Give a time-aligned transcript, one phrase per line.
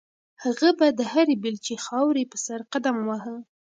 [0.43, 3.35] هغه به د هرې بیلچې خاورې په سر قدم واهه.